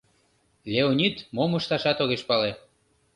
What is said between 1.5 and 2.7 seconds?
ышташат огеш пале.